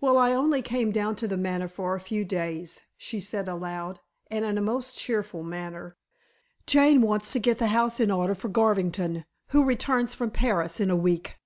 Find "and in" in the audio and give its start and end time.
4.28-4.58